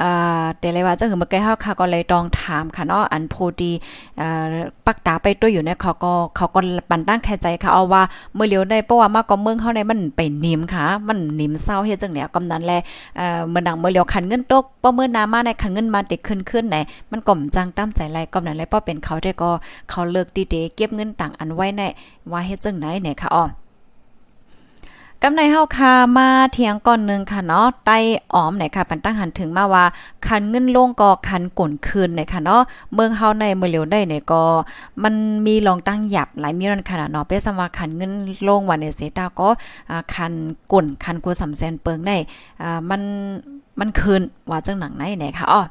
[0.00, 3.72] อ่าแต่เลยว่าจังคือเมื่อกี้เฮาค่ะก็เลยต้องถามค่ะเนาะอันโพดี
[4.20, 4.44] อ่า
[4.86, 8.02] ปักตาไปตัวอยู่เนี่ยเขาก็เขาก็ปันตั้งแค่ใจค่ะเอาว่า
[8.34, 12.72] เมื่อเหลียวได้เพราะว่ามาก็เมืองเฮาในมันไปนิ่มค่ะ มันนิ่มเศร้าเฮ็ดจังได๋กำนั้นแล
[13.16, 16.76] เอ่อเมื่อดังเมื่อเหลียวขันเงินตกบ่เมื่อนามาในขันเงินมาติขึ้นขึ้นไหน
[17.10, 19.50] มันก็มจังตามใจไรกำนั้นแลเพราะเป็นเขาไดก็
[19.90, 21.88] เขาเลิกดีเดเก็บเงินต่างอันไว้แน่
[22.30, 23.44] ว่าเฮ็ดจังไหนเนี่ยค่ะอ๋อ
[25.22, 27.98] กำในเฮาคามาเทียงก่อนนึงค่ะเนาะไต้
[28.34, 29.84] อ้อมเนี่ยค่ะปันตั้งหันถึงมาว่า
[30.26, 32.62] คันเงินลงก็คันก่นคืนเนี่ยค่ะเนาะ
[32.94, 34.42] เมืองเฮาในเมื่อเร็วได้เนี่ยก็
[35.02, 35.14] มัน
[35.46, 38.12] มีลองตั้งหยับหลายมีรันขนาดเนาะเปสว่าคันเงิน
[38.48, 39.48] ลงวันเนี่ยเสตาก็
[40.14, 40.32] คัน
[40.72, 42.16] ก่นคันกูสำแสนเปิงได้
[42.62, 43.02] อ่ามัน
[43.80, 45.62] มันคืนว่าจังหนังไหนเนี่ยค่ะอ๋อ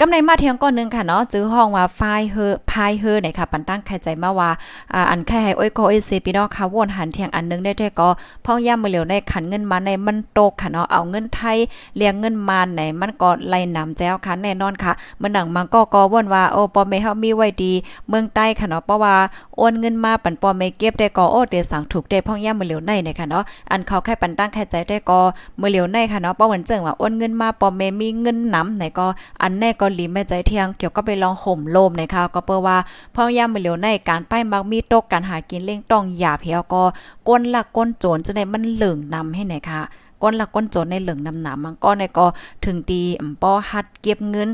[0.00, 2.00] กำในมาเทียงก้อนนึงค่ะเนาะจื้อห้องว่าไฟ
[2.32, 4.50] เฮอพายเฮอเนี่ยค่ะปันตั้งแค่ใจมาว่า
[4.94, 8.08] อ่าอันแค่ให้โอ้ยโกเอซีพี่น้องค่ะวนหันเทียงอันนึงได้แต่ก็
[8.44, 11.58] พ่องย่ามือเหลียวในขันเงินมาในมันโตกค่ะเนาะเอาเงินไทย
[11.96, 17.72] เลี้ยงเงินมาไหนมันก็ไล่นำแจ้วค่ะแน่นอนค่ะมันดังมันก็ก็วนว่าโอ้ปอเมเฮามีไว้ดี
[18.08, 19.14] เมืองใต้ค่ะเนาะเพราะว่า
[19.56, 25.20] โอนเงินมาปันปอเมเก็บได้ก็โอ้เตสั่งถูกได้พ่องย่ามือเหลียวในเนี่ยค่ะเนาะอันเขาแค่ปันตั้งแค่ใจได้ก็
[25.60, 29.06] มือเหลียวในค่ะเนาะเพราะวันเจิงว่าโอนเงินมาปอเมมีเงินนำไหนก็
[29.42, 32.76] อันแน่ก็ลีแม่ใจเทียงเกี่ยวก็ไปลองห่มโลมนะคะก็เปิ้ว่า
[33.14, 36.82] พ่อยามมือเหลียวในการป้ายมักมีตกการหากินเล่งต้องหยาเพียวก็
[37.28, 39.80] ก้นละก้นโจรจะได้มันเหลืองนำให้ไหนคะ
[40.22, 42.26] ก้นละก้นโจรในเหลืองนำหนามันก็ในก็
[42.64, 44.48] ถึงตีอำป้อฮัดเก็บเงิน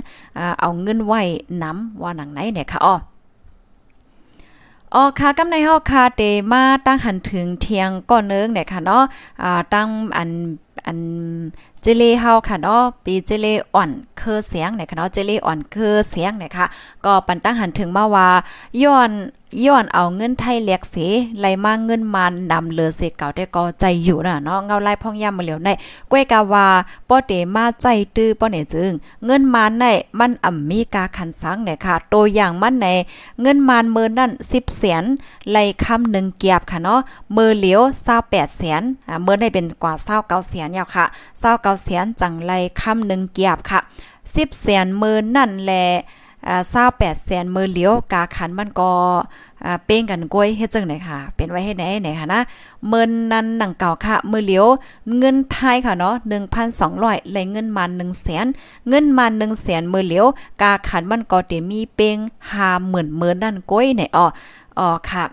[0.60, 1.20] เอาเงินไว้
[1.62, 2.94] น้ำว่าหนังไหนเนี่ยค่ะอ้อ
[4.94, 9.02] อ๋อค่ะกำในเฮาคาเตมาตั้งหันถึงเที่ยงก่อนเนึงเนี่ยค่ะเนาะ
[9.42, 10.30] อ่าตั้งอัน
[10.86, 10.98] อัน
[11.82, 16.66] เจเลเฮาค่ะเนาะปีเจเลอ่อนเคอเสียงเนี่ยค่ะเนาะเจเลอ่อนเคอเสียงเนี่ยค่ะ
[17.04, 18.28] ก็ปันตั้งหันถึงมาว่า
[18.82, 19.12] ย้อน
[19.64, 20.96] ย้อนเอาเงินไทยเลียกเส
[21.38, 25.68] ไหลมาเงินมันดำเลือเสเก่าแต่ก็ใจอยู่น่ะเนาะเงาไล่พ่องย่ำมาเหลียวใน
[26.10, 26.66] ก้วยกาว่า
[27.08, 28.90] ป้อเตมาใจตื้อป้อเนี่ยจึง
[29.26, 29.84] เงินมันใน
[30.18, 32.86] มันอ่ำมีกาคันสังเนี่ยค่ะ ตัวอย่างมันใน
[33.42, 35.04] เงินมันเมื่อนั่น10แสน
[35.50, 37.00] ไหลคำ1เกียบค่ะเนาะ
[37.32, 37.80] เมือเหลียว
[38.20, 41.04] 28แสนอ่าเมื่อได้เป็นกว่า29แสนยาวค่ะ
[41.42, 43.80] 29แสนจังไหลคำ1เกียบค่ะ
[44.24, 45.86] 10แสนเมือนั่นแหละ
[46.48, 48.90] อ่า28แสนเมือเหลียวกาขันมันก็
[49.64, 52.40] อ่าเป้งกันก้อยเฮ็ดจังไหนค่ะ เป็นไว้ให้ไหนไหนค่ะนะ
[52.88, 54.66] เมินนั้นหนังเก่าค่ะ เมือเหลียว
[55.18, 56.14] เงินไทยค่ะเนาะ
[56.72, 58.46] 1,200เลยเงินมา1แสน
[58.88, 60.26] เงินมา1แสนเมือเหลียว
[60.62, 62.16] กาขันมันก็จะมีเป้ง
[62.62, 64.26] 50,000หมื่นนั่นก้อยไหนอ๋อ
[64.78, 65.24] อ๋อค่ะ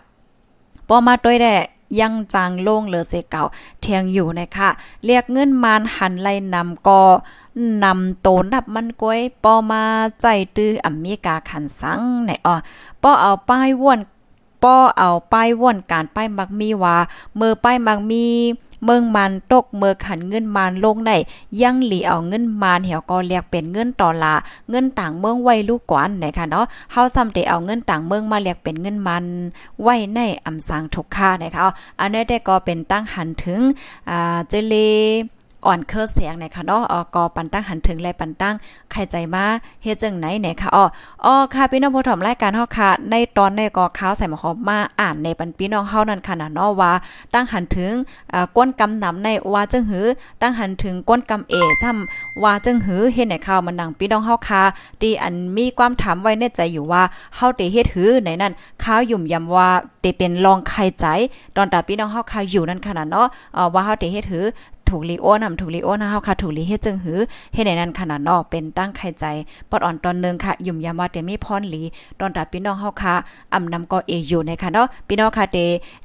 [0.87, 1.53] พอมาด้วยแด้
[1.99, 3.43] ยังจางโล่งเหลือเสเก่า
[3.81, 4.69] เทียงอยู่นะคะ
[5.05, 7.01] เรียกเงินมานหันไล่นำก็
[7.83, 9.83] นำโตนับมันก้วยปอมา
[10.21, 10.25] ใจ
[10.55, 12.55] ตื้ออเมริกาขันสังไหนอ่อ
[13.03, 13.99] ปอเอาป้ายว่น
[14.63, 16.97] ป้อเอาป้ายว่นการป้ายมักมีว่า
[17.35, 18.25] เมื่อป้ายมักมี
[18.83, 21.11] เมืองมันตกเมื่อขันเงินมันลงใน
[21.61, 24.35] ยังหลีเอาเงินมันเหี่ยวก็เรียกเป็นเงินต่อละ
[24.69, 29.25] เงินต่างเมืองไว้ลูกกวนนะคะเนาะเฮาซ้ำแต่เอาเงินต่างเมืองมาเรียกเป็นเงินมัน
[29.81, 31.61] ไว้ในอำสังทุกค่านะคะ
[31.99, 33.59] อันนี้ได้ก็เป็นตั้งหันถึง
[34.09, 34.75] อ่าเจเล
[35.65, 38.55] อ่อนเคอเสียงในคะเนาะอก็ปันตั้งหันถึงและปันตั้ง
[38.91, 39.45] ใครใจมา
[39.83, 40.85] เฮ็ดจังไหนเนค่ะอ๋อ
[41.25, 46.91] อ๋อค่ะพี่น้องผู้ถมรายการเฮาค่ะ ในตอนในก็ข่าวใส่หมอขอมาอ่านในปันพี่น้องเฮานั่นค่ะนะเนาะว่า
[47.33, 47.91] ตั้งหันถึง
[48.33, 50.05] อ่าก้นกำนำในว่าจังหือ
[50.41, 54.63] ตั้งหันถึงก้นกำเอซ้ำว่าจังหือเฮ็ดในข่าวมันดังพี่น้องเฮาค่ะ
[55.01, 57.03] ที่อันมีความถามไว้ในใจอยู่ว่า
[57.35, 59.69] เฮาได้เฮ็ดหือในนั้นข่าวยุ่มยำว่า
[60.01, 61.05] ได้เป็นรองใครใจ
[61.55, 64.45] ตอนตาพี่น้องเฮาค่ะอยู่นั่นขนาดเนาะอ่อว่าเฮาได้เฮ็ดหือ
[64.89, 67.19] ถูกลีโอนำถูกลีโอนะเฮาค่ะถูกลีเฮ็ดจึงหือ
[67.53, 69.25] เฮ็ดในนั้นขนาดนอกเป็นตั้งไข่ใจ
[69.69, 71.81] ปอดอ่อนตอนนึงค่ะ ยุ่มยามว่าแต่มีพรหลี
[72.19, 73.13] ตอนตัดพี่น้องเฮาค่ะ
[73.53, 75.57] อำนำก็เออยู่ในค่ะเนาะพี่น้องค่ะเต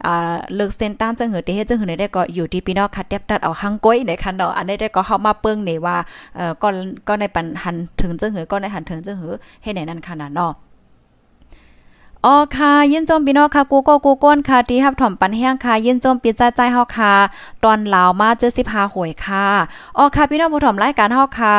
[0.06, 5.96] อ่าเลิกเส้นต้านจึงหือเตเฮ็ดจึงหือได้ก็อยู่ที่พี่น้องค่ะเต็บตัดเอาหังก้อยในค่ะเนาะอันนี้ได้ก็เฮามาเปิ้งนี่ว่า
[6.36, 6.68] เอ่อก็
[7.08, 10.52] ก็ในปันหันถึงจึงหือก็ในหันถึงจึงหือเฮ็ดในนั้นขนาดนาะ
[12.26, 17.12] อ๋อค่ะยินจมพี่น้องค่ะกูก็กูก้นค่ะที่ฮับถ่อมปันแห้งค่ะยินจมปิดใจใจเฮาค่ะ
[17.64, 19.46] ตอนลาวมาเจอ15หวยค่ะ
[19.96, 21.56] อ๋อค่ะพี่น้องผู้ถ่อมรายการเฮาค่ะ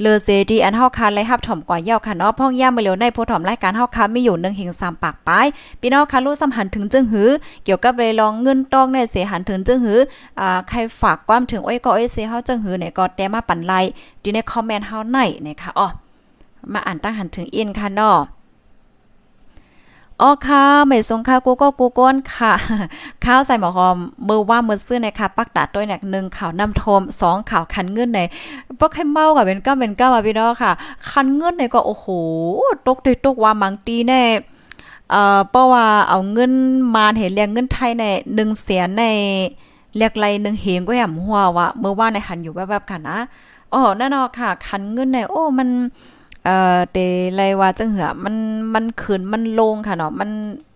[0.00, 5.46] เลอเซดีอันเฮาค่ะไลฮับถ่อมกว่าเย้าค่ะเนาะพ่องย่ามาเร็วในผู้ถ่อมรายการเฮาค่ะมีอยู่1หิง3ปากปาย
[5.80, 7.28] พี่น้องค่ะรู้สัมหันถึงจึงหือ
[7.64, 9.98] เกี่ยวกับเลยลองเงินต้องในเสียหันถึงจึงหือ
[10.40, 13.72] อ่าใครฝากความถึงโอ้ยก็โอ้ยเสียเฮาจึงหือเนี่ยก็แต่มาปันไล
[14.22, 15.88] ดีในคอมเมนต์เฮาในนะคะอ๋อ
[16.72, 18.16] มาอ่านตั้งหันถึงอินค่ะเนาะ
[20.22, 22.52] อ๋อค่ะไม่สงค่ะกูก็กูก้นค่ะ
[23.24, 23.96] ข้าวใส่หมอหอม
[24.28, 28.20] มือว่ามือซื้อในค่ะปักตาด้วยเนี่ยหนึ่งข่าวนำโทมสองข่าวคันเงินใน
[28.78, 30.72] พวกให้เมากับเป็นก้าเป็นก้ามาพี่น้องค่ะ
[31.10, 32.06] คันเงินในก็โอ้โห
[32.86, 34.22] ตกตตกว่ามังตีแน่
[35.10, 36.52] เอ่อเพราะว่าเอาเงิน
[36.94, 39.04] มาเห็นเรียงเงินไทยในหนึ่งแสนใน
[39.96, 43.18] เรียกไรหนึ่งเฮงก็แหมหัวว่าเมื่อว่าในหันอยู่แวบๆค่ะนะ
[43.72, 45.68] อ๋อแน่นอนค่ะ คันเงินในโอ้มัน
[46.46, 46.98] เอ่อเต
[47.34, 48.36] ไลว่าจังเหือมัน
[48.74, 50.30] มันขึ้นมันลงค่ะเนาะมัน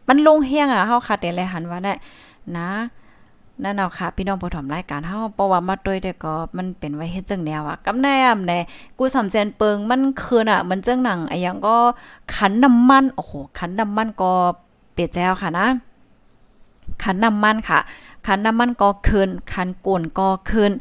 [0.09, 1.93] มันลงเฮียงอะเฮาค่ะเตไลหันว่าได้
[2.57, 2.71] นะ
[3.63, 8.59] นั่นเนาค่ะ พี่น้องผู้ถมรายการเฮาเพราะว่ามาด้วยแต่ก็มันเป็นไว้เฮ็ดจังแนวอะกำแนมแน่
[8.99, 11.77] กูสำแสนเปิงมันคืนอะ มันจังหนังไอ้ยังก็
[12.35, 14.33] ขันน้ำมันโอ้โหขันน้ำมันก็
[14.93, 15.67] เปียแจ้วค่ะนะ
[17.03, 17.79] ขันน้ำมันค่ะ
[18.27, 20.73] ขันน้ำมันก็คืนขันก่นก็คืน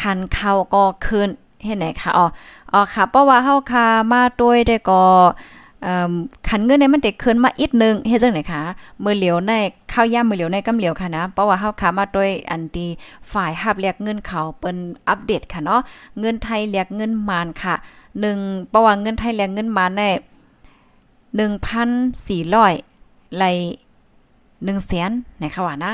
[0.00, 1.28] ขันข้าวก็คืน
[1.64, 2.26] เฮ็ดไหนคะอ๋อ
[2.72, 5.02] อ๋อค่ะเพราะว่าเฮาคามาด้วยได้ก็
[6.48, 8.62] ขันเงินเนี่ยมันเด็กขึ้นมาอีกนึงเฮ็ดจังได๋คะ
[9.04, 9.52] มือเหลียวใน
[9.92, 12.88] ข้าวย่ำมื้อเหลียวในกำเหลียวค่ะนะเพราะว่าเฮาคามาด้วยอันที่
[13.32, 14.76] ฝ่ายรับเรียกเงินเขาเปิ้น
[15.08, 15.80] อัปเดตค่ะเนาะ
[16.20, 17.74] เงินไทยเรียกเงินมานค่ะ
[18.22, 20.08] 1เพราะว่าเงินไทยเรียกเงินมานได้
[21.72, 23.44] 1,400ไล
[24.76, 25.92] 1แสนนะคะว่านะ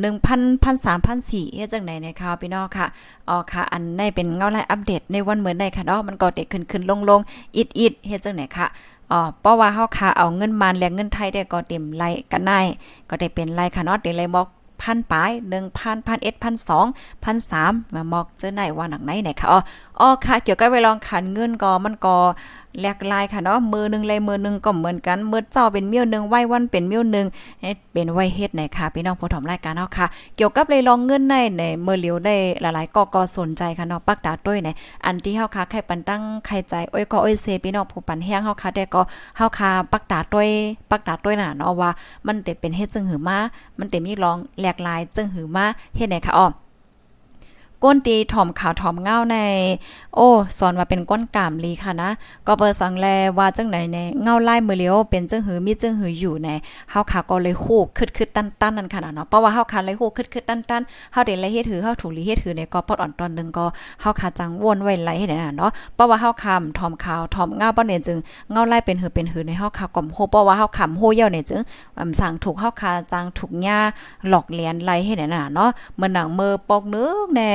[0.00, 2.86] หนึ่งพันพันสามพันสี่เฮ็ดจังไหนนะคะพี่น้องค่ะ
[3.28, 7.20] อ๋อค่ะ อันในเป็นเงาไล่อัปเดตในวันเหมือนได้ค่ะเนาะมันก็เด็กขึ้นขึ้นลงลง
[7.56, 8.66] อิดอิดเฮ็ดจังไหนค่ะ
[9.10, 12.60] อ๋อเพราะว่าเฮาค่ะเอาเงินมานแลกเงินไทยได้ก็เต็มไล่กันได้
[13.08, 14.46] ก็ได้เป็นไล่ค่ะเนาะเต็มไล่บอก
[14.82, 16.86] พันปลายหนึ่งพันพันเอ็ดพันสอง
[17.24, 19.60] พันสามมามอกเจอไหนว่าหนักไหนไหนค่ะอ๋อ
[20.00, 22.16] อ๋อค่ะเกี่ยวกับไปลองขันเงินก็มันก็
[22.80, 27.26] แลกลายค่ะเนาะมือนึงเลยมือนึงก็เหมือนกันมือเจ้าเป็นเมี้ยวนึงไหววันเป็นเมี้ยวนึง
[27.92, 30.06] เป็นไหวเฮ็ดไหนค่ะพี่น้องผู้ถมรายการเนาะค่ะ
[30.36, 34.68] เกี่ยวกับเลยลองเงินในในมือเหลียวได้หลายๆก็ก็สนใจค่ะเนาะปักตาด้วยใน
[35.04, 39.02] อันที่เฮาค่ะใครปันตั้งใครใจโอ้ยก็โอ้ยเซพี่น้องผู้ปันแห้งเฮาค่ะแต่ก็
[39.36, 40.48] เฮาค่ะปักตาด้วย
[40.90, 41.90] ปักตาด้วยน่ะเนาะว่า
[42.26, 43.38] มันเต็เป็นเฮ็ดจึงหือมา
[43.78, 45.64] มันเต็มีลองแหลกลายจึงหือมา
[45.96, 46.48] เฮ็ดไหนค่ะอ้อ
[47.84, 49.36] ก้นตีถ่อมขาวถ่อมเงาใน
[50.14, 52.10] โอ้สอนว่าเป็นก้นกามลีค่ะนะ
[52.46, 53.06] ก็เปิดสังแล
[53.38, 56.48] ว่าจังไหนในเงาไล่มือเลียวเป็นจังหือมีจังหืออยู่ใน
[56.90, 63.64] เฮาขาก็เลยโคกคึดๆตั้นๆนั่นค่ะเนาะเพราะว่าเฮาขาเลยโคกคึดๆตั้นเฮาได้ไล่เฮ็ดถือเฮาถูกลีเฮ็ดถือในก็ปอดอ่อนตอนนึงก็
[64.00, 68.18] เฮาขาจังวนไว้ไล่ให้ได้น่ะเนาะเพราะว่าเฮาคำถ่อมขาวถ่อมเงาบ่เนี่ยจึง
[68.50, 71.60] เงาไล่เป็นหือเป็นหือในเฮาขาก่อมโฮเพราะว่าเฮาขำโฮเหี่ยวเนี่ยจึง
[72.20, 73.78] สั่งถูกเฮาขาจังถูกหญ้า
[74.28, 77.50] หลอกเลียนไล่ให้ได้น่ะเนาะเมือหนังมือปอกนึกแน่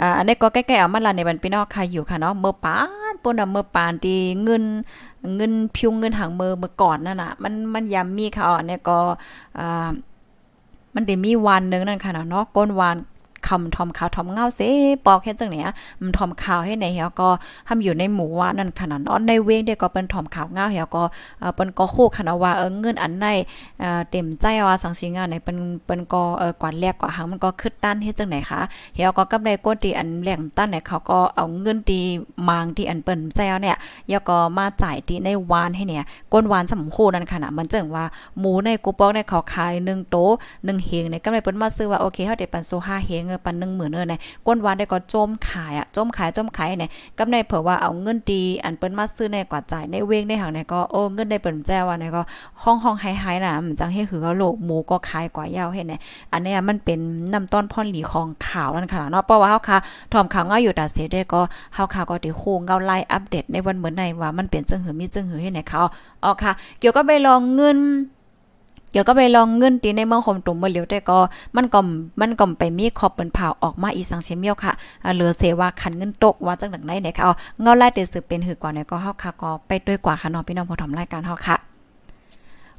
[0.00, 2.78] อ่าอันนี้ก็ใกล้ๆเอามาลาในบันพี่น้องค่ะอยู่ค่ะเนาะเมื่อปา
[3.12, 4.64] นปนเมื่อปานดีเงิน
[5.36, 8.96] เงินพิวเงินหางเมือเมื่อก่อนนั่นน่ะมันมันยามมีค่ะอันนี้ก็
[9.58, 9.90] อ่า
[10.94, 12.96] มันได้มีวันนึงนั่นค่ะเนาะก้นวาน
[13.48, 14.60] คำทอมขาวทอมเงาเส
[15.06, 15.70] ปอกแค่จังเนี่ย
[16.02, 17.28] มันทอมขาวให้ในเฮาก็
[17.68, 21.02] ทำอยู่ในหมู่ว่านั่นขนาดนอนในเวงเด็กก็เป็นทอมขาวเงาเฮาก็
[21.40, 23.26] เออเปิ้นก็คู่ขนาดว่าเออเงินอันใน
[23.80, 28.60] เอ่อเต็มใจว่าสังสิงานในเปิ้นเปิ้นก็เออกว่าแรกกว่าหังมันก็คึดด้านเฮ็ดจังไหนคะ
[28.94, 32.00] เฮาก็กำไรก้นตีอันแหลมตั้นเนี่ยเขาก็เอาเงินตี
[32.48, 33.76] มางที่อันเปิ้นใจเอาเนี่ย
[34.12, 38.04] ยก็มาจ่ายที่ในวานให้เนี่ยก้นวานสำคูนั่นขนาดมันจังว่า
[38.38, 40.16] หมูในกูปอกในเขาขาย1โต
[40.50, 44.14] 1เฮงในกำไรเปิ้นมาซื้อว่าโอเคเฮาได้ปันโซ5เฮงปัน1 0,000เออใน
[44.46, 52.22] ก้นวานได้ก็โจมขายอะโจมขายโจมขายเนี่ยกับในเผื่อว่าเอาเงินดีอันเปิ้นมาซื้อในกว่าจ่ายในเวงในหังเนี่ยก็โอ้เงินได้เปิ้นแจ้ว่าเนี่ก็
[52.62, 56.00] ห้องห้องไฮๆน่ะมันจังให้หือโลกหมูก็ขายกว่ายาวเฮ็ดเนี่ย
[56.32, 56.98] อันนี้มันเป็น
[57.32, 59.78] น้ำต้นพ่อนหลีของข่าวนั่นค่ะเนาะเพราะว่าเฮาค่ะ
[60.12, 61.40] ถอมข่าวเงาอยู่ตาเสียได้ก็
[61.74, 65.82] เฮาค่ะก็ได้โคเงาไล่อัปเดตในวันเหมือนในว่ามันเป็นจังหือมีจังหือเฮ็ดเนี่ยเขา
[66.24, 67.78] อ๋อค่ะ เกี่ยวกับไปลองเงิน
[68.92, 71.18] เดี๋ยวก็ไปลองเงินตีในเมืองคมตุ่มเมื่อเหลียวแต่ก็
[71.56, 71.80] มันก็
[72.20, 74.72] มันก็ไปมีขอบเปิ้นผ่าออกมาอีสังเชเมียวค่ะ
[75.14, 81.71] เหลือเสว่าคันเงินตกว่าจังดังไหนเนี่ยค่ะเอาเงาไล่เดือดสืบเป็นหือกว่าเนี่ยก็เฮาค่ะก็ไปด้วยกว่าค่ะน้องพี่น้องผู้ทำรายการเฮาค่ะ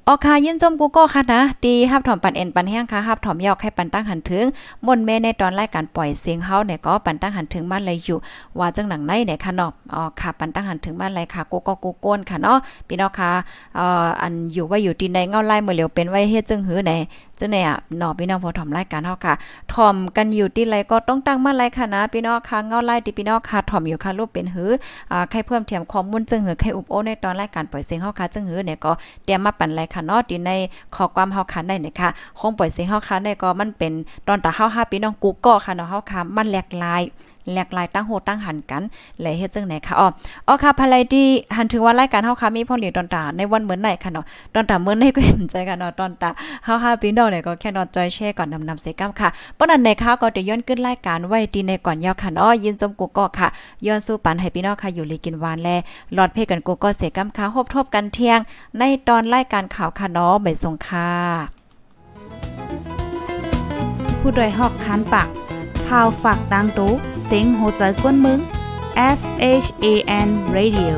[0.07, 4.45] ออค่ะยินจมกูก็ค่ะนะตีฮับถอมปันเอ็นปันแห้งค่ะฮับถอมยอกให้ปันตั้งหันถึง
[4.85, 8.17] มนแม่ในตอนรายการปล่อยเสียงเฮาเนี่ยก็ปันตั้งหันถึงบ้านเลยอยู่
[8.59, 13.31] ว่าจังหนังในเนี่ยค่ะเนาะอ๋อค่ะปันตั้งหันถึงบ้านเลยค่ะกูก็กูโกนค่ะเนาะพี่น้องค่ะ
[13.75, 16.91] เอ่ออันอยู่ว่าอยู่ที่ในเงาไล่เมื่อเหลียวเป็นไว้เฮ็ดจึงหื้อไหน
[17.39, 19.33] จังเนี่ยเนาะพี่น้องพอถอมรายการเฮาค่ะ
[19.73, 24.71] ถอมกันอยู่ที่ไรก็ต้องตั้งมาไรค่ะนะพี่น้องค่ะเงาไล่ที่พี่น้องค่ะถอมอยู่ค่ะรูปเป็นหื้อ
[25.11, 28.91] อ่าใครเพิ่มเทียมข้อมูลจึงหื้อใครอุบโอในตอนรายการปล่อยเสียงเฮาค่ะจึงหื้อเนี่ยก็
[29.23, 30.51] เตรียมมาปันไรค่ะเนาะที่ใน
[30.95, 33.93] ขอความเฮาคันได้นะคะคงปล่อยเสียงเฮาคันได้ก็มันเป็น
[34.27, 37.03] ตอนตาเฮา5ปีน้องกูก็ค่ะเนาะเฮาค่ะมันแหลกลาย
[37.51, 38.83] หลกลายตั้งโหตั้งหันกัน
[39.21, 40.07] และเฮ็ดจังไหนค่ะอ๋อ
[40.47, 41.23] อ๋อค่ะภายดี
[41.57, 46.29] หันถึงว่ารายการเฮาค่ะมีพ่อเลี้ยงตอนตาในวันเหมือนไหนค่ะเนาะตอนตาเหมือนในก็เห็นใจกันเนาะตอนตา
[46.65, 53.47] เฮา5ปีน้องเนี่ยก็แค่นอนจอยแชร์ก่อนนำนำเสกัมค่ะป้อนั้นในค่ะก็จะย้อนขึ้นรายการไว้ดีในก่อนยาวค่ะเนาะยินจมกูก็ค่ะ
[53.85, 55.69] ย้อนสู้ปันให้พี่น้องค่ะอยู่ลีกินหวานแล
[56.13, 58.39] หลอดเพกันกูก็เสกัมค่ะฮบทบกันเที่ยง
[58.77, 61.09] ในตอนรายการข่าวค่ะเนาะใบส่งค่ะ
[64.21, 65.27] ผู้ดยหอกคานปาก
[65.93, 66.91] พาวฝากดังตู้
[67.25, 68.39] เซ็งโหใจกวนมึง
[69.19, 69.21] S
[69.63, 69.85] H A
[70.27, 70.95] N Radio